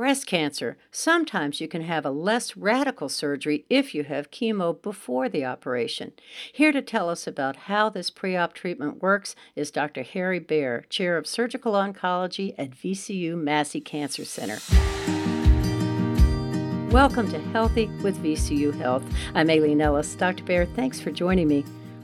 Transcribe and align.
breast 0.00 0.26
cancer, 0.26 0.78
sometimes 0.90 1.60
you 1.60 1.68
can 1.68 1.82
have 1.82 2.06
a 2.06 2.10
less 2.10 2.56
radical 2.56 3.06
surgery 3.06 3.66
if 3.68 3.94
you 3.94 4.02
have 4.02 4.30
chemo 4.30 4.80
before 4.80 5.28
the 5.28 5.44
operation. 5.44 6.10
Here 6.50 6.72
to 6.72 6.80
tell 6.80 7.10
us 7.10 7.26
about 7.26 7.68
how 7.68 7.90
this 7.90 8.08
pre 8.08 8.34
op 8.34 8.54
treatment 8.54 9.02
works 9.02 9.36
is 9.54 9.70
Dr. 9.70 10.02
Harry 10.02 10.38
Bear, 10.38 10.86
Chair 10.88 11.18
of 11.18 11.26
Surgical 11.26 11.74
Oncology 11.74 12.54
at 12.56 12.70
VCU 12.70 13.36
Massey 13.36 13.82
Cancer 13.82 14.24
Center. 14.24 14.56
Welcome 16.90 17.30
to 17.30 17.38
Healthy 17.52 17.88
with 18.02 18.16
VCU 18.24 18.74
Health. 18.78 19.04
I'm 19.34 19.50
Aileen 19.50 19.82
Ellis. 19.82 20.14
Dr. 20.14 20.44
Bear, 20.44 20.64
thanks 20.64 20.98
for 20.98 21.10
joining 21.10 21.46
me. 21.46 21.60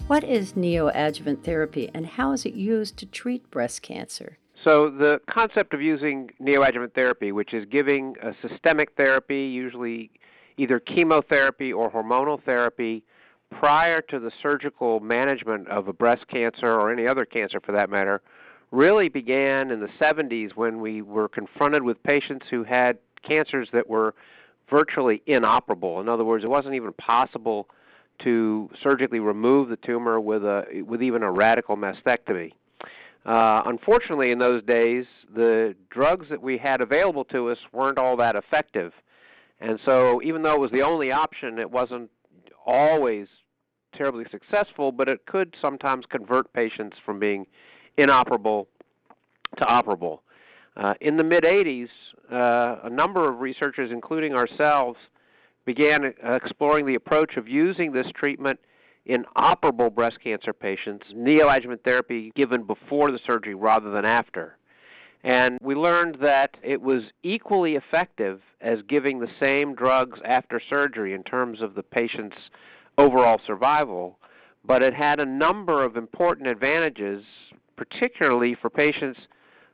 What 0.07 0.23
is 0.23 0.53
neoadjuvant 0.53 1.45
therapy 1.45 1.91
and 1.95 2.05
how 2.05 2.33
is 2.33 2.45
it 2.45 2.53
used 2.53 2.99
to 2.99 3.07
treat 3.07 3.51
breast 3.51 3.81
cancer? 3.81 4.37
So, 4.67 4.91
the 4.91 5.21
concept 5.31 5.75
of 5.75 5.81
using 5.81 6.29
neoadjuvant 6.43 6.93
therapy, 6.93 7.31
which 7.31 7.55
is 7.55 7.65
giving 7.71 8.17
a 8.21 8.33
systemic 8.49 8.97
therapy, 8.97 9.43
usually 9.43 10.11
either 10.57 10.81
chemotherapy 10.81 11.73
or 11.73 11.89
hormonal 11.89 12.43
therapy, 12.43 13.05
prior 13.61 14.01
to 14.01 14.19
the 14.19 14.33
surgical 14.43 14.99
management 14.99 15.69
of 15.69 15.87
a 15.87 15.93
breast 15.93 16.27
cancer 16.27 16.67
or 16.67 16.93
any 16.93 17.07
other 17.07 17.25
cancer 17.25 17.61
for 17.61 17.71
that 17.71 17.91
matter, 17.91 18.23
really 18.73 19.09
began 19.09 19.71
in 19.71 19.79
the 19.79 19.89
70s 20.01 20.57
when 20.57 20.81
we 20.81 21.01
were 21.01 21.29
confronted 21.29 21.85
with 21.85 22.03
patients 22.03 22.47
who 22.51 22.65
had 22.65 22.99
cancers 23.23 23.69
that 23.73 23.89
were 23.89 24.17
virtually 24.69 25.23
inoperable. 25.27 26.01
In 26.01 26.09
other 26.09 26.25
words, 26.25 26.43
it 26.43 26.49
wasn't 26.49 26.75
even 26.75 26.93
possible 26.95 27.69
to 28.25 28.69
surgically 28.83 29.21
remove 29.21 29.69
the 29.69 29.77
tumor 29.77 30.19
with 30.19 30.43
a 30.43 30.83
with 30.85 31.05
even 31.05 31.23
a 31.23 31.31
radical 31.31 31.77
mastectomy. 31.77 32.51
Uh, 33.27 33.63
unfortunately, 33.67 34.31
in 34.31 34.39
those 34.39 34.63
days, 34.63 35.05
the 35.35 35.75
drugs 35.91 36.27
that 36.31 36.41
we 36.41 36.57
had 36.57 36.81
available 36.81 37.25
to 37.25 37.51
us 37.51 37.59
weren't 37.73 37.99
all 37.99 38.17
that 38.17 38.37
effective, 38.37 38.93
and 39.61 39.81
so 39.85 40.23
even 40.23 40.43
though 40.43 40.55
it 40.55 40.61
was 40.61 40.71
the 40.71 40.83
only 40.83 41.11
option, 41.11 41.59
it 41.59 41.69
wasn't 41.69 42.09
always 42.65 43.27
terribly 43.97 44.25
successful. 44.31 44.93
But 44.93 45.09
it 45.09 45.27
could 45.27 45.57
sometimes 45.61 46.05
convert 46.09 46.53
patients 46.53 46.97
from 47.05 47.19
being 47.19 47.47
inoperable 47.99 48.69
to 49.59 49.65
operable. 49.65 50.21
Uh, 50.77 50.95
in 51.01 51.17
the 51.17 51.25
mid 51.25 51.43
80s, 51.43 51.89
uh, 52.31 52.81
a 52.85 52.91
number 52.91 53.29
of 53.29 53.41
researchers, 53.41 53.91
including 53.91 54.35
ourselves, 54.35 54.99
began 55.65 56.13
exploring 56.23 56.87
the 56.87 56.95
approach 56.95 57.37
of 57.37 57.49
using 57.49 57.93
this 57.93 58.07
treatment 58.15 58.61
in 59.07 59.25
operable 59.37 59.95
breast 59.95 60.19
cancer 60.23 60.53
patients, 60.53 61.07
neoadjuvant 61.15 61.83
therapy 61.85 62.33
given 62.35 62.65
before 62.65 63.11
the 63.11 63.21
surgery 63.25 63.55
rather 63.55 63.91
than 63.91 64.05
after. 64.05 64.59
And 65.25 65.59
we 65.63 65.75
learned 65.75 66.19
that 66.21 66.57
it 66.63 66.81
was 66.81 67.05
equally 67.23 67.75
effective 67.77 68.41
as 68.61 68.81
giving 68.89 69.19
the 69.19 69.31
same 69.41 69.75
drugs 69.75 70.21
after 70.25 70.61
surgery 70.69 71.15
in 71.15 71.23
terms 71.23 71.63
of 71.63 71.75
the 71.75 71.83
patient's 71.83 72.37
overall 72.99 73.41
survival, 73.47 74.19
but 74.65 74.83
it 74.83 74.95
had 74.95 75.21
a 75.21 75.27
number 75.27 75.85
of 75.85 75.97
important 75.97 76.49
advantages, 76.49 77.25
particularly 77.77 78.55
for 78.55 78.71
patients 78.71 79.21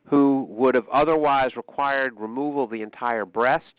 who 0.05 0.47
would 0.51 0.75
have 0.75 0.89
otherwise 0.93 1.57
required 1.57 2.19
removal 2.19 2.65
of 2.65 2.71
the 2.71 2.83
entire 2.83 3.25
breast. 3.25 3.75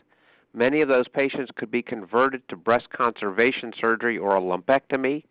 Many 0.53 0.81
of 0.81 0.87
those 0.87 1.07
patients 1.07 1.51
could 1.55 1.71
be 1.71 1.81
converted 1.81 2.47
to 2.49 2.55
breast 2.55 2.89
conservation 2.89 3.73
surgery 3.79 4.17
or 4.17 4.37
a 4.37 4.41
lumpectomy. 4.41 5.23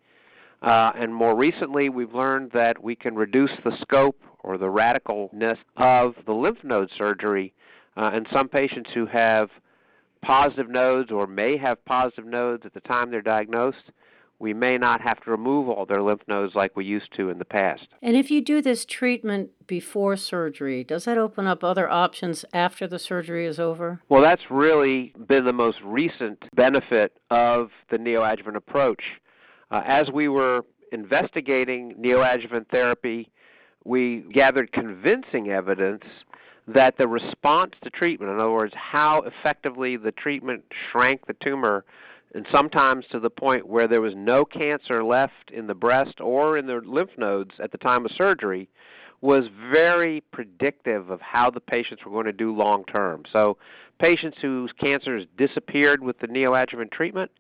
Uh, 0.63 0.93
and 0.97 1.15
more 1.15 1.35
recently, 1.35 1.89
we've 1.89 2.15
learned 2.15 2.53
that 2.53 2.83
we 2.83 2.95
can 2.95 3.15
reduce 3.15 3.51
the 3.65 3.77
scope 3.81 4.21
or 4.41 4.57
the 4.57 4.67
radicalness 4.67 5.59
of 5.77 6.15
the 6.25 6.33
lymph 6.33 6.63
node 6.63 6.91
surgery 6.97 7.53
uh, 7.97 8.13
in 8.15 8.25
some 8.33 8.49
patients 8.49 8.91
who 8.95 9.07
have 9.07 9.51
positive 10.23 10.71
nodes 10.71 11.11
or 11.11 11.27
may 11.27 11.57
have 11.57 11.85
positive 11.85 12.25
nodes 12.25 12.65
at 12.65 12.73
the 12.75 12.81
time 12.81 13.11
they're 13.11 13.21
diagnosed 13.21 13.91
we 14.43 14.53
may 14.53 14.77
not 14.77 15.01
have 15.01 15.21
to 15.21 15.31
remove 15.31 15.69
all 15.69 15.87
their 15.87 16.03
lymph 16.03 16.23
nodes 16.27 16.57
like 16.57 16.77
we 16.77 16.85
used 16.85 17.15
to 17.15 17.31
in 17.31 17.39
the 17.39 17.45
past. 17.45 17.87
And 18.03 18.17
if 18.17 18.29
you 18.29 18.43
do 18.43 18.61
this 18.61 18.85
treatment 18.85 19.51
before 19.69 20.17
surgery, 20.17 20.83
does 20.83 21.05
that 21.05 21.17
open 21.17 21.47
up 21.47 21.63
other 21.63 21.89
options 21.89 22.45
after 22.53 22.89
the 22.89 22.99
surgery 22.99 23.47
is 23.47 23.61
over? 23.61 24.03
Well, 24.09 24.21
that's 24.21 24.51
really 24.51 25.15
been 25.29 25.45
the 25.45 25.53
most 25.53 25.79
recent 25.85 26.45
benefit 26.57 27.17
of 27.31 27.71
the 27.89 27.99
neoadjuvant 27.99 28.57
approach. 28.57 29.05
Uh, 29.73 29.83
as 29.87 30.11
we 30.11 30.29
were 30.29 30.65
investigating 30.93 31.95
neoadjuvant 31.95 32.69
therapy, 32.69 33.31
we 33.85 34.23
gathered 34.33 34.71
convincing 34.73 35.49
evidence 35.49 36.05
that 36.69 36.97
the 36.99 37.09
response 37.09 37.73
to 37.83 37.91
treatment, 37.91 38.31
in 38.31 38.39
other 38.39 38.53
words, 38.53 38.75
how 38.77 39.23
effectively 39.23 39.97
the 39.97 40.13
treatment 40.13 40.63
shrank 40.91 41.27
the 41.27 41.35
tumor 41.43 41.85
and 42.35 42.47
sometimes 42.53 43.05
to 43.11 43.19
the 43.19 43.31
point 43.31 43.67
where 43.67 43.89
there 43.89 44.01
was 44.01 44.15
no 44.15 44.45
cancer 44.45 45.03
left 45.03 45.51
in 45.53 45.67
the 45.67 45.75
breast 45.75 46.21
or 46.21 46.57
in 46.57 46.67
the 46.67 46.81
lymph 46.85 47.11
nodes 47.19 47.53
at 47.59 47.73
the 47.73 47.79
time 47.79 48.05
of 48.05 48.13
surgery, 48.13 48.69
was 49.23 49.45
very 49.71 50.23
predictive 50.33 51.11
of 51.11 51.21
how 51.21 51.51
the 51.51 51.61
patients 51.61 52.05
were 52.05 52.11
going 52.11 52.27
to 52.27 52.33
do 52.33 52.55
long 52.55 52.85
term. 52.85 53.23
So, 53.33 53.57
patients 53.99 54.39
whose 54.41 54.73
cancers 54.73 55.27
disappeared 55.37 56.03
with 56.03 56.19
the 56.19 56.27
neoadjuvant 56.27 56.91
treatment 56.91 57.31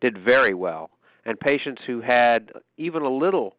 did 0.00 0.18
very 0.18 0.54
well, 0.54 0.90
and 1.24 1.38
patients 1.38 1.82
who 1.86 2.00
had 2.00 2.52
even 2.76 3.02
a 3.02 3.10
little 3.10 3.56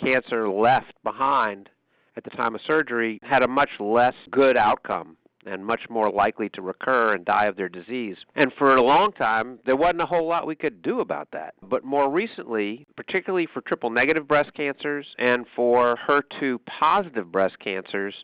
cancer 0.00 0.48
left 0.48 0.92
behind 1.02 1.68
at 2.16 2.24
the 2.24 2.30
time 2.30 2.54
of 2.54 2.60
surgery 2.66 3.18
had 3.22 3.42
a 3.42 3.48
much 3.48 3.70
less 3.80 4.14
good 4.30 4.56
outcome 4.56 5.16
and 5.46 5.64
much 5.64 5.82
more 5.90 6.10
likely 6.10 6.48
to 6.48 6.62
recur 6.62 7.14
and 7.14 7.24
die 7.24 7.46
of 7.46 7.56
their 7.56 7.68
disease. 7.68 8.16
And 8.34 8.52
for 8.56 8.76
a 8.76 8.82
long 8.82 9.12
time, 9.12 9.58
there 9.66 9.76
wasn't 9.76 10.00
a 10.00 10.06
whole 10.06 10.26
lot 10.26 10.46
we 10.46 10.54
could 10.54 10.80
do 10.82 11.00
about 11.00 11.28
that. 11.32 11.54
But 11.62 11.84
more 11.84 12.10
recently, 12.10 12.86
particularly 12.96 13.46
for 13.52 13.60
triple 13.60 13.90
negative 13.90 14.26
breast 14.26 14.54
cancers 14.54 15.06
and 15.18 15.44
for 15.54 15.98
HER2 16.08 16.60
positive 16.66 17.30
breast 17.30 17.58
cancers, 17.58 18.14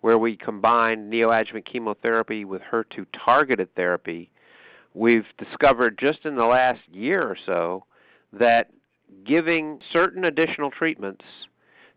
where 0.00 0.18
we 0.18 0.36
combine 0.36 1.10
neoadjuvant 1.10 1.64
chemotherapy 1.64 2.44
with 2.44 2.60
HER2 2.62 3.06
targeted 3.24 3.74
therapy, 3.74 4.30
we've 4.94 5.26
discovered 5.38 5.96
just 5.98 6.24
in 6.24 6.36
the 6.36 6.44
last 6.44 6.80
year 6.90 7.22
or 7.22 7.36
so 7.46 7.84
that 8.38 8.70
giving 9.24 9.80
certain 9.92 10.24
additional 10.24 10.70
treatments 10.70 11.24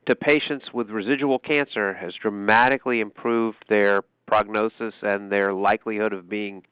to 0.06 0.16
patients 0.16 0.68
with 0.74 0.90
residual 0.90 1.40
cancer 1.40 1.94
has 1.94 2.14
dramatically 2.14 3.02
improved 3.02 3.64
their 3.68 4.04
prognosis 4.26 4.94
and 5.02 5.32
their 5.32 5.54
likelihood 5.54 6.14
of 6.14 6.30
being 6.30 6.64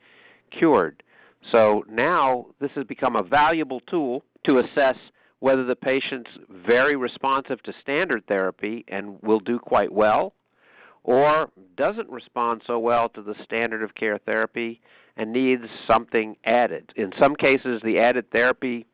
cured. 0.51 1.03
So 1.51 1.83
now 1.89 2.47
this 2.59 2.71
has 2.75 2.85
become 2.85 3.15
a 3.15 3.23
valuable 3.23 3.81
tool 3.81 4.23
to 4.45 4.59
assess 4.59 4.95
whether 5.39 5.65
the 5.65 5.75
patient's 5.75 6.31
very 6.49 6.95
responsive 6.95 7.61
to 7.63 7.73
standard 7.81 8.25
therapy 8.27 8.85
and 8.87 9.21
will 9.21 9.39
do 9.39 9.59
quite 9.59 9.91
well, 9.91 10.33
or 11.03 11.49
doesn't 11.77 12.09
respond 12.09 12.61
so 12.65 12.79
well 12.79 13.09
to 13.09 13.21
the 13.21 13.35
standard 13.43 13.83
of 13.83 13.95
care 13.95 14.17
therapy 14.17 14.81
and 15.17 15.31
needs 15.31 15.63
something 15.85 16.35
added. 16.45 16.91
In 16.95 17.11
some 17.19 17.35
cases, 17.35 17.81
the 17.83 17.99
added 17.99 18.31
therapy 18.31 18.85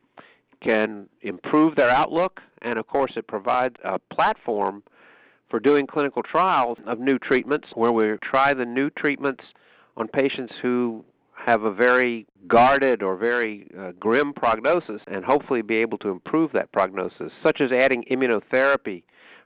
can 0.62 1.08
improve 1.22 1.76
their 1.76 1.90
outlook, 1.90 2.40
and 2.62 2.78
of 2.78 2.86
course, 2.86 3.12
it 3.16 3.26
provides 3.26 3.76
a 3.84 3.98
platform 3.98 4.82
for 5.48 5.60
doing 5.60 5.86
clinical 5.86 6.22
trials 6.22 6.78
of 6.86 6.98
new 6.98 7.18
treatments 7.18 7.68
where 7.74 7.92
we 7.92 8.16
try 8.22 8.54
the 8.54 8.64
new 8.64 8.88
treatments 8.90 9.44
on 9.96 10.08
patients 10.08 10.54
who 10.62 11.04
have 11.34 11.64
a 11.64 11.72
very 11.72 12.26
guarded 12.46 13.02
or 13.02 13.16
very 13.16 13.66
uh, 13.78 13.92
grim 13.98 14.32
prognosis 14.32 15.02
and 15.08 15.24
hopefully 15.24 15.60
be 15.60 15.76
able 15.76 15.98
to 15.98 16.08
improve 16.08 16.52
that 16.52 16.70
prognosis, 16.72 17.32
such 17.42 17.60
as 17.60 17.72
adding 17.72 18.04
immunotherapy 18.10 19.02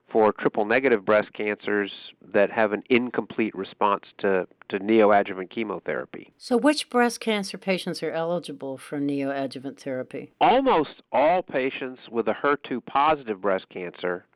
for 0.09 0.33
triple 0.33 0.65
negative 0.65 1.05
breast 1.05 1.33
cancers 1.33 1.91
that 2.33 2.51
have 2.51 2.73
an 2.73 2.83
incomplete 2.89 3.55
response 3.55 4.05
to, 4.19 4.47
to 4.69 4.79
neoadjuvant 4.79 5.51
chemotherapy. 5.51 6.33
So, 6.39 6.57
which 6.57 6.89
breast 6.89 7.21
cancer 7.21 7.59
patients 7.59 8.03
are 8.03 8.13
eligible 8.13 8.79
for 8.79 9.01
neoadjuvant 9.01 9.81
therapy? 9.81 10.33
Almost 10.41 11.03
all 11.13 11.43
patients 11.43 12.03
with 12.11 12.29
a 12.29 12.35
HER2 12.35 12.85
positive 12.87 13.41
breast 13.41 13.69
cancer 13.69 14.27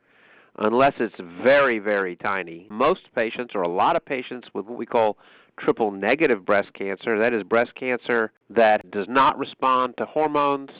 unless 0.56 0.94
it's 0.99 1.14
very, 1.43 1.78
very 1.78 2.16
tiny. 2.16 2.66
Most 2.70 3.02
patients, 3.14 3.52
or 3.55 3.62
a 3.62 3.69
lot 3.69 3.96
of 3.96 4.05
patients, 4.05 4.49
with 4.52 4.66
what 4.66 4.78
we 4.78 4.87
call 4.87 5.16
triple 5.58 5.90
negative 5.90 6.44
breast 6.44 6.73
cancer, 6.75 7.19
that 7.19 7.32
is, 7.32 7.43
breast 7.43 7.75
cancer 7.75 8.32
that 8.49 8.90
does 8.90 9.06
not 9.08 9.38
respond 9.38 9.94
to 9.99 10.05
hormones 10.06 10.70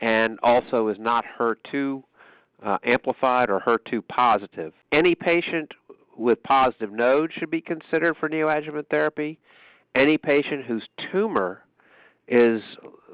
and 0.00 0.38
also 0.42 0.88
is 0.88 0.98
not 0.98 1.24
HER2 1.38 2.02
uh, 2.62 2.78
amplified 2.84 3.50
or 3.50 3.60
HER2 3.60 4.06
positive. 4.08 4.72
Any 4.92 5.14
patient 5.14 5.72
with 6.16 6.42
positive 6.42 6.92
nodes 6.92 7.32
should 7.34 7.50
be 7.50 7.60
considered 7.60 8.16
for 8.16 8.28
neoadjuvant 8.28 8.88
therapy. 8.90 9.38
Any 9.94 10.18
patient 10.18 10.64
whose 10.64 10.88
tumor 11.10 11.62
is 12.26 12.62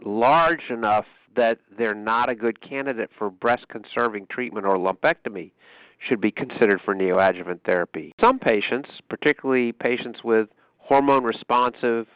large 0.04 0.70
enough 0.70 1.06
that 1.36 1.58
they're 1.76 1.94
not 1.94 2.28
a 2.28 2.34
good 2.34 2.60
candidate 2.60 3.10
for 3.16 3.30
breast 3.30 3.68
conserving 3.68 4.26
treatment 4.30 4.66
or 4.66 4.76
lumpectomy 4.76 5.50
should 5.98 6.20
be 6.20 6.30
considered 6.30 6.80
for 6.84 6.94
neoadjuvant 6.94 7.60
therapy. 7.64 8.12
Some 8.20 8.38
patients, 8.38 8.88
particularly 9.08 9.72
patients 9.72 10.22
with 10.24 10.48
hormone 10.78 11.24
responsive 11.24 12.06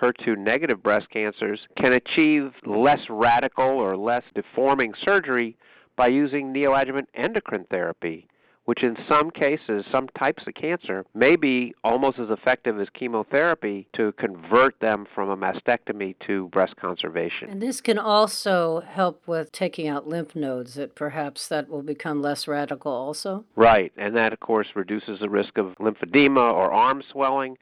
HER2 0.00 0.38
negative 0.38 0.82
breast 0.82 1.10
cancers 1.10 1.60
can 1.76 1.92
achieve 1.92 2.52
less 2.64 3.00
radical 3.10 3.64
or 3.64 3.96
less 3.96 4.22
deforming 4.34 4.92
surgery 5.02 5.56
by 5.98 6.06
using 6.06 6.54
neoadjuvant 6.54 7.06
endocrine 7.14 7.66
therapy 7.68 8.28
which 8.68 8.82
in 8.82 8.98
some 9.08 9.30
cases, 9.30 9.82
some 9.90 10.06
types 10.08 10.42
of 10.46 10.52
cancer, 10.52 11.02
may 11.14 11.36
be 11.36 11.74
almost 11.82 12.18
as 12.18 12.28
effective 12.28 12.78
as 12.78 12.86
chemotherapy 12.92 13.88
to 13.94 14.12
convert 14.18 14.78
them 14.80 15.06
from 15.14 15.30
a 15.30 15.36
mastectomy 15.38 16.14
to 16.18 16.48
breast 16.48 16.76
conservation. 16.76 17.48
And 17.48 17.62
this 17.62 17.80
can 17.80 17.98
also 17.98 18.80
help 18.80 19.26
with 19.26 19.52
taking 19.52 19.88
out 19.88 20.06
lymph 20.06 20.36
nodes, 20.36 20.74
that 20.74 20.94
perhaps 20.94 21.48
that 21.48 21.70
will 21.70 21.80
become 21.80 22.20
less 22.20 22.46
radical 22.46 22.92
also? 22.92 23.46
Right, 23.56 23.90
and 23.96 24.14
that 24.16 24.34
of 24.34 24.40
course 24.40 24.66
reduces 24.74 25.20
the 25.20 25.30
risk 25.30 25.56
of 25.56 25.74
lymphedema 25.80 26.52
or 26.52 26.70
arm 26.70 27.02
swelling 27.10 27.56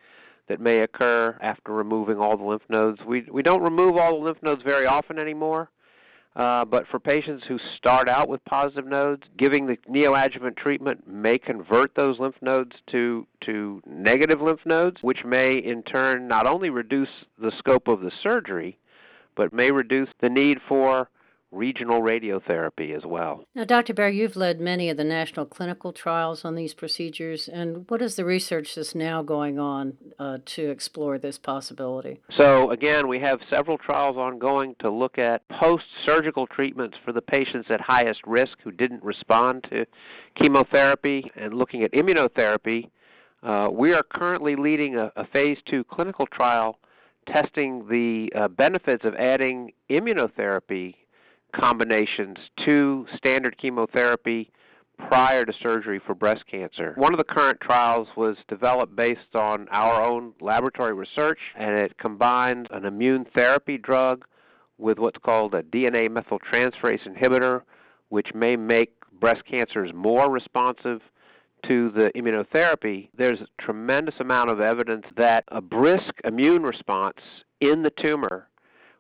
that 0.49 0.61
may 0.61 0.81
occur 0.81 1.39
after 1.41 1.71
removing 1.71 2.19
all 2.19 2.37
the 2.37 2.43
lymph 2.43 2.69
nodes. 2.69 2.99
We, 3.07 3.29
we 3.31 3.45
don't 3.45 3.63
remove 3.63 3.97
all 3.97 4.19
the 4.19 4.25
lymph 4.25 4.43
nodes 4.43 4.65
very 4.65 4.87
often 4.87 5.21
anymore. 5.21 5.71
Uh, 6.37 6.67
but 6.67 6.87
for 6.89 7.01
patients 7.01 7.45
who 7.49 7.59
start 7.79 8.11
out 8.11 8.29
with 8.29 8.45
positive 8.45 8.87
nodes, 8.87 9.23
giving 9.39 9.67
the 9.67 9.79
neoadjuvant 9.89 10.55
treatment 10.57 11.09
may 11.09 11.39
convert 11.39 11.95
those 11.95 12.19
lymph 12.19 12.37
nodes 12.43 12.77
to, 12.87 13.27
to 13.41 13.81
negative 13.87 14.43
lymph 14.43 14.61
nodes, 14.67 14.99
which 15.01 15.25
may 15.25 15.57
in 15.57 15.83
turn 15.83 16.29
not 16.29 16.47
only 16.47 16.69
reduce 16.69 17.09
the 17.39 17.51
scope 17.59 17.89
of 17.89 18.03
the 18.03 18.13
surgery, 18.23 18.77
but 19.35 19.51
may 19.55 19.71
reduce 19.71 20.11
the 20.21 20.29
need 20.29 20.59
for 20.69 21.09
regional 21.57 22.03
radiotherapy 22.03 22.95
as 22.95 23.05
well. 23.05 23.45
Now, 23.55 23.65
Dr. 23.65 23.95
Bear, 23.95 24.09
you've 24.09 24.37
led 24.37 24.61
many 24.61 24.91
of 24.91 24.97
the 24.97 25.05
national 25.05 25.47
clinical 25.47 25.93
trials 25.93 26.45
on 26.45 26.55
these 26.55 26.75
procedures, 26.75 27.49
and 27.49 27.89
what 27.89 28.03
is 28.03 28.17
the 28.17 28.25
research 28.25 28.75
that's 28.75 28.95
now 28.95 29.23
going 29.23 29.59
on 29.59 29.95
uh, 30.19 30.39
to 30.45 30.71
explore 30.71 31.19
this 31.19 31.39
possibility? 31.39 32.21
So, 32.37 32.71
again, 32.71 33.09
we 33.09 33.19
have 33.21 33.41
several 33.49 33.79
trials 33.79 34.17
ongoing 34.17 34.77
to 34.81 34.91
look 34.91 35.19
at 35.19 35.49
post 35.49 35.85
surgical 36.05 36.47
treatments 36.47 36.97
for 37.05 37.13
the 37.13 37.23
patients 37.23 37.69
at 37.71 37.81
highest 37.81 38.21
risk 38.27 38.59
who 38.63 38.71
didn't 38.71 39.03
respond 39.03 39.67
to 39.71 39.87
chemotherapy 40.37 41.31
and 41.37 41.55
looking 41.55 41.83
at 41.83 41.93
immunotherapy. 41.93 42.91
Uh, 43.43 43.69
we 43.73 43.93
are 43.93 44.03
currently 44.03 44.57
leading 44.57 44.97
a, 44.97 45.11
a 45.17 45.27
phase 45.27 45.59
two 45.67 45.85
clinical 45.85 46.27
trial 46.27 46.79
testing 47.27 47.87
the 47.89 48.33
uh, 48.39 48.49
benefits 48.49 49.05
of 49.05 49.15
adding 49.17 49.73
immunotherapy 49.91 50.95
combinations 51.57 52.37
to 52.65 53.07
standard 53.17 53.59
chemotherapy 53.59 54.51
prior 55.09 55.45
to 55.45 55.53
surgery 55.63 56.01
for 56.05 56.15
breast 56.15 56.45
cancer. 56.51 56.95
One 56.97 57.13
of 57.13 57.19
the 57.19 57.25
current 57.25 57.61
trials 57.61 58.09
was 58.17 58.37
developed 58.49 58.97
based 58.97 59.35
on 59.35 59.69
our 59.71 60.03
own 60.03 60.33
laboratory 60.41 60.95
research, 60.95 61.39
and 61.57 61.75
it 61.77 61.99
combines 61.99 62.67
an 62.71 62.85
immune 62.85 63.27
therapy 63.35 63.79
drug 63.79 64.25
with 64.79 64.99
what's 64.99 65.19
called 65.19 65.55
a 65.55 65.63
DNA 65.63 66.09
methyltransferase 66.09 67.07
inhibitor, 67.07 67.63
which 68.09 68.35
may 68.35 68.57
make 68.57 68.93
breast 69.21 69.43
cancers 69.45 69.93
more 69.95 70.31
responsive 70.31 71.01
to 71.67 71.91
the 71.91 72.11
immunotherapy. 72.15 73.09
There's 73.17 73.41
a 73.41 73.49
tremendous 73.61 74.15
amount 74.21 74.51
of 74.51 74.61
evidence 74.61 75.07
that 75.17 75.45
a 75.49 75.61
brisk 75.61 76.15
immune 76.25 76.63
response 76.63 77.19
in 77.61 77.83
the 77.83 77.91
tumor 77.91 78.49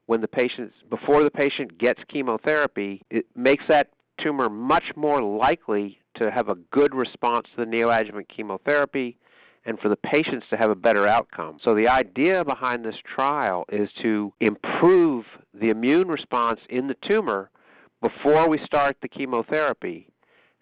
when 0.06 0.20
the 0.20 0.28
patient 0.28 0.72
before 0.88 1.22
the 1.24 1.30
patient 1.30 1.78
gets 1.78 2.00
chemotherapy, 2.08 3.02
it 3.10 3.26
makes 3.34 3.64
that 3.68 3.90
tumor 4.18 4.48
much 4.48 4.92
more 4.96 5.22
likely 5.22 5.98
to 6.14 6.30
have 6.30 6.48
a 6.48 6.54
good 6.70 6.94
response 6.94 7.46
to 7.54 7.64
the 7.64 7.70
neoadjuvant 7.70 8.28
chemotherapy 8.28 9.18
and 9.66 9.78
for 9.80 9.88
the 9.88 9.96
patients 9.96 10.46
to 10.48 10.56
have 10.56 10.70
a 10.70 10.74
better 10.74 11.06
outcome. 11.06 11.58
So 11.62 11.74
the 11.74 11.88
idea 11.88 12.44
behind 12.44 12.84
this 12.84 12.96
trial 13.04 13.64
is 13.70 13.90
to 14.00 14.32
improve 14.40 15.26
the 15.52 15.70
immune 15.70 16.08
response 16.08 16.60
in 16.70 16.86
the 16.86 16.96
tumor 17.06 17.50
before 18.00 18.48
we 18.48 18.58
start 18.64 18.96
the 19.02 19.08
chemotherapy. 19.08 20.08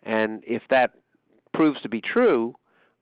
And 0.04 0.42
if 0.46 0.62
that 0.70 0.92
proves 1.52 1.80
to 1.82 1.88
be 1.88 2.00
true, 2.00 2.54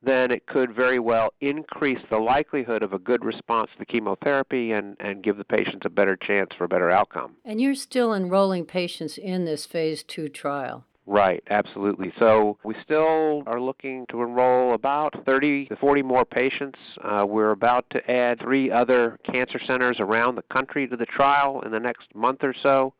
then 0.02 0.30
it 0.30 0.46
could 0.46 0.74
very 0.74 0.98
well 0.98 1.32
increase 1.40 2.00
the 2.10 2.18
likelihood 2.18 2.82
of 2.82 2.92
a 2.92 2.98
good 2.98 3.24
response 3.24 3.70
to 3.78 3.84
chemotherapy 3.84 4.72
and, 4.72 4.96
and 5.00 5.22
give 5.22 5.36
the 5.36 5.44
patients 5.44 5.84
a 5.84 5.90
better 5.90 6.16
chance 6.16 6.50
for 6.56 6.64
a 6.64 6.68
better 6.68 6.90
outcome. 6.90 7.36
And 7.44 7.60
you're 7.60 7.74
still 7.74 8.12
enrolling 8.12 8.64
patients 8.64 9.16
in 9.16 9.44
this 9.44 9.66
phase 9.66 10.02
two 10.02 10.28
trial. 10.28 10.84
Right, 11.04 11.42
absolutely. 11.50 12.12
So 12.18 12.58
we 12.64 12.76
still 12.84 13.42
are 13.46 13.60
looking 13.60 14.06
to 14.10 14.22
enroll 14.22 14.74
about 14.74 15.24
30 15.24 15.66
to 15.66 15.76
40 15.76 16.02
more 16.02 16.24
patients. 16.24 16.78
Uh, 17.02 17.24
we're 17.26 17.50
about 17.50 17.84
to 17.90 18.10
add 18.10 18.40
three 18.40 18.70
other 18.70 19.18
cancer 19.30 19.60
centers 19.66 19.98
around 19.98 20.36
the 20.36 20.42
country 20.42 20.86
to 20.86 20.96
the 20.96 21.06
trial 21.06 21.60
in 21.62 21.72
the 21.72 21.80
next 21.80 22.14
month 22.14 22.44
or 22.44 22.54
so. 22.62 22.94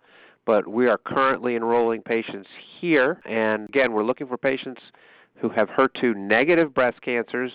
But 0.45 0.67
we 0.67 0.89
are 0.89 0.99
currently 0.99 1.55
enrolling 1.55 2.03
patients 2.03 2.49
here. 2.81 3.21
And 3.25 3.69
again, 3.69 3.93
we're 3.93 4.03
looking 4.03 4.27
for 4.27 4.37
patients 4.37 4.83
who 5.43 5.49
have 5.49 5.69
HER2 5.69 6.15
negative 6.15 6.73
breast 6.73 7.03
cancers. 7.03 7.51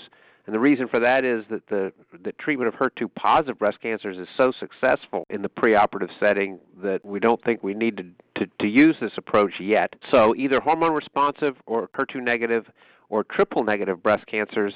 And 0.45 0.53
the 0.53 0.59
reason 0.59 0.89
for 0.89 0.99
that 0.99 1.23
is 1.23 1.45
that 1.49 1.65
the, 1.67 1.93
the 2.21 2.33
treatment 2.33 2.67
of 2.67 2.75
HER2 2.75 3.09
positive 3.15 3.57
breast 3.57 3.79
cancers 3.81 4.17
is 4.17 4.27
so 4.35 4.51
successful 4.51 5.25
in 5.29 5.41
the 5.41 5.49
preoperative 5.49 6.09
setting 6.19 6.59
that 6.83 7.03
we 7.03 7.21
don't 7.21 7.41
think 7.43 7.63
we 7.63 7.73
need 7.73 7.97
to, 7.97 8.05
to, 8.43 8.51
to 8.59 8.67
use 8.67 8.97
this 8.99 9.13
approach 9.15 9.61
yet. 9.61 9.95
So, 10.11 10.35
either 10.35 10.59
hormone 10.59 10.91
responsive 10.91 11.55
or 11.65 11.87
HER2 11.97 12.21
negative 12.21 12.69
or 13.09 13.23
triple 13.23 13.63
negative 13.63 14.03
breast 14.03 14.27
cancers, 14.27 14.73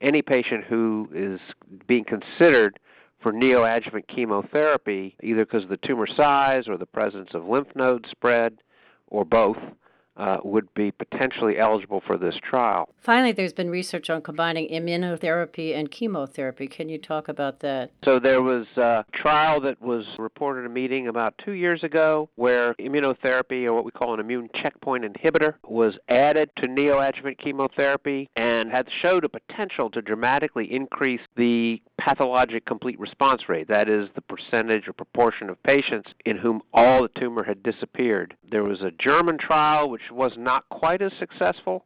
any 0.00 0.22
patient 0.22 0.64
who 0.64 1.08
is 1.14 1.40
being 1.86 2.04
considered 2.04 2.78
for 3.20 3.30
neoadjuvant 3.30 4.06
chemotherapy, 4.08 5.16
either 5.22 5.44
because 5.44 5.64
of 5.64 5.68
the 5.68 5.76
tumor 5.78 6.06
size 6.06 6.66
or 6.66 6.78
the 6.78 6.86
presence 6.86 7.30
of 7.34 7.44
lymph 7.44 7.68
node 7.74 8.06
spread 8.10 8.56
or 9.08 9.24
both, 9.24 9.58
uh, 10.16 10.38
would 10.44 10.72
be 10.74 10.90
potentially 10.90 11.58
eligible 11.58 12.02
for 12.06 12.16
this 12.16 12.36
trial. 12.42 12.88
Finally, 13.00 13.32
there's 13.32 13.52
been 13.52 13.70
research 13.70 14.10
on 14.10 14.22
combining 14.22 14.68
immunotherapy 14.68 15.76
and 15.76 15.90
chemotherapy. 15.90 16.66
Can 16.66 16.88
you 16.88 16.98
talk 16.98 17.28
about 17.28 17.60
that? 17.60 17.90
So, 18.04 18.18
there 18.18 18.42
was 18.42 18.66
a 18.76 19.04
trial 19.12 19.60
that 19.62 19.80
was 19.80 20.06
reported 20.18 20.60
at 20.60 20.66
a 20.66 20.68
meeting 20.68 21.08
about 21.08 21.34
two 21.38 21.52
years 21.52 21.82
ago 21.82 22.28
where 22.36 22.74
immunotherapy, 22.74 23.64
or 23.64 23.72
what 23.72 23.84
we 23.84 23.90
call 23.90 24.14
an 24.14 24.20
immune 24.20 24.48
checkpoint 24.54 25.04
inhibitor, 25.04 25.54
was 25.66 25.94
added 26.08 26.50
to 26.56 26.66
neoadjuvant 26.66 27.38
chemotherapy 27.38 28.28
and 28.36 28.70
had 28.70 28.88
showed 29.02 29.24
a 29.24 29.28
potential 29.28 29.90
to 29.90 30.00
dramatically 30.00 30.72
increase 30.72 31.20
the 31.36 31.80
pathologic 31.98 32.64
complete 32.66 32.98
response 32.98 33.48
rate. 33.48 33.68
That 33.68 33.88
is, 33.88 34.08
the 34.14 34.20
percentage 34.20 34.88
or 34.88 34.92
proportion 34.92 35.48
of 35.50 35.62
patients 35.62 36.10
in 36.24 36.36
whom 36.36 36.62
all 36.72 37.02
the 37.02 37.20
tumor 37.20 37.44
had 37.44 37.62
disappeared. 37.62 38.36
There 38.50 38.64
was 38.64 38.82
a 38.82 38.90
German 38.92 39.38
trial 39.38 39.88
which 39.90 40.03
was 40.10 40.32
not 40.36 40.68
quite 40.68 41.02
as 41.02 41.12
successful. 41.18 41.84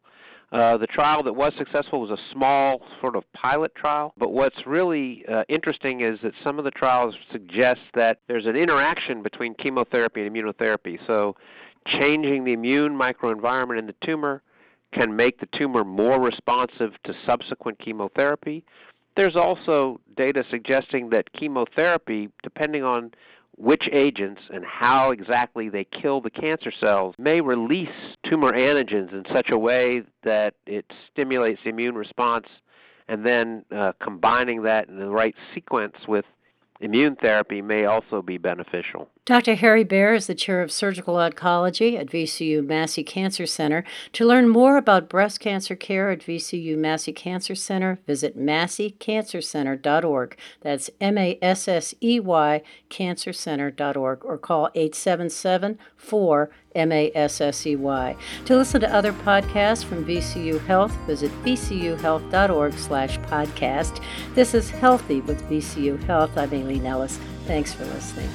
Uh, 0.51 0.79
the 0.79 0.87
trial 0.87 1.23
that 1.23 1.35
was 1.35 1.53
successful 1.59 2.01
was 2.01 2.11
a 2.11 2.17
small 2.33 2.81
sort 3.01 3.15
of 3.15 3.23
pilot 3.35 3.75
trial, 3.75 4.15
but 4.17 4.33
what's 4.33 4.67
really 4.67 5.23
uh, 5.29 5.45
interesting 5.51 6.01
is 6.01 6.19
that 6.23 6.33
some 6.43 6.59
of 6.59 6.65
the 6.65 6.71
trials 6.71 7.15
suggest 7.31 7.81
that 7.95 8.21
there's 8.29 8.47
an 8.47 8.57
interaction 8.57 9.23
between 9.23 9.53
chemotherapy 9.55 10.25
and 10.25 10.35
immunotherapy. 10.35 10.99
So, 11.07 11.37
changing 11.87 12.45
the 12.45 12.53
immune 12.53 12.97
microenvironment 12.97 13.79
in 13.79 13.87
the 13.87 13.95
tumor 14.03 14.43
can 14.93 15.15
make 15.15 15.39
the 15.39 15.49
tumor 15.53 15.85
more 15.85 16.19
responsive 16.19 16.93
to 17.05 17.15
subsequent 17.27 17.79
chemotherapy. 17.79 18.65
There's 19.17 19.37
also 19.37 20.01
data 20.17 20.45
suggesting 20.51 21.11
that 21.11 21.33
chemotherapy, 21.33 22.31
depending 22.43 22.85
on 22.85 23.13
which 23.59 23.89
agents 23.93 24.43
and 24.53 24.65
how 24.65 25.11
exactly 25.11 25.69
they 25.69 25.85
kill 25.85 26.21
the 26.21 26.31
cancer 26.31 26.73
cells 26.81 27.15
may 27.19 27.41
release 27.41 27.89
tumor 28.25 28.53
antigens 28.53 29.13
in 29.13 29.25
such 29.33 29.51
a 29.51 29.59
way 29.59 30.03
that 30.23 30.55
it 30.67 30.87
stimulates 31.11 31.61
the 31.65 31.71
immune 31.71 31.97
response 31.97 32.47
and 33.09 33.27
then 33.27 33.65
uh, 33.75 33.93
combining 34.01 34.63
that 34.63 34.89
in 34.89 34.99
the 34.99 35.09
right 35.09 35.35
sequence 35.55 35.97
with 36.07 36.25
immune 36.81 37.17
therapy 37.17 37.61
may 37.61 37.85
also 37.85 38.23
be 38.23 38.39
beneficial. 38.39 39.09
Dr. 39.25 39.57
Harry 39.57 39.85
Bear 39.85 40.15
is 40.15 40.27
the 40.27 40.35
chair 40.35 40.63
of 40.63 40.73
surgical 40.73 41.17
oncology 41.17 41.99
at 41.99 42.07
VCU 42.07 42.65
Massey 42.65 43.03
Cancer 43.03 43.45
Center. 43.45 43.85
To 44.15 44.25
learn 44.25 44.49
more 44.49 44.79
about 44.79 45.11
breast 45.11 45.41
cancer 45.41 45.77
care 45.77 46.11
at 46.11 46.21
VCU 46.21 46.79
Massey 46.79 47.13
Cancer 47.13 47.55
Center, 47.55 47.99
visit 48.07 48.39
masseycancercenter.org. 48.39 50.37
That's 50.63 50.89
M 51.01 51.19
A 51.19 51.39
S 51.43 51.69
S 51.69 51.95
E 52.01 52.21
Y 52.21 52.63
cancercenter.org 52.89 54.25
or 54.25 54.39
call 54.39 54.71
877 54.75 55.79
4 55.97 56.51
M 56.79 56.93
A 56.93 57.11
S 57.15 57.41
S 57.41 57.67
E 57.67 57.77
Y. 57.77 58.17
To 58.47 58.57
listen 58.57 58.81
to 58.81 58.95
other 58.95 59.13
podcasts 59.13 59.85
from 59.85 60.05
VCU 60.05 60.65
Health, 60.67 60.93
visit 61.07 61.31
vcuhealth.org 61.45 62.73
slash 62.75 63.19
podcast. 63.19 64.03
This 64.35 64.55
is 64.55 64.71
Healthy 64.71 65.21
with 65.23 65.43
VCU 65.51 66.03
Health. 66.05 66.37
I'm 66.39 66.53
Aileen 66.53 66.87
Ellis. 66.87 67.19
Thanks 67.47 67.73
for 67.73 67.85
listening. 67.87 68.31